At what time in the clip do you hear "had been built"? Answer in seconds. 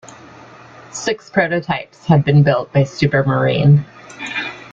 2.07-2.73